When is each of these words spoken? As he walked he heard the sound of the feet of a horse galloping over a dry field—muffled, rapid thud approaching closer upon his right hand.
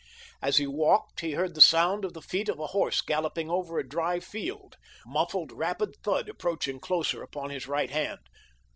As 0.41 0.57
he 0.57 0.65
walked 0.65 1.19
he 1.19 1.33
heard 1.33 1.53
the 1.53 1.61
sound 1.61 2.03
of 2.05 2.13
the 2.13 2.23
feet 2.23 2.49
of 2.49 2.57
a 2.59 2.65
horse 2.73 3.01
galloping 3.01 3.51
over 3.51 3.77
a 3.77 3.87
dry 3.87 4.19
field—muffled, 4.19 5.51
rapid 5.51 5.95
thud 6.03 6.27
approaching 6.27 6.79
closer 6.79 7.21
upon 7.21 7.51
his 7.51 7.67
right 7.67 7.91
hand. 7.91 8.21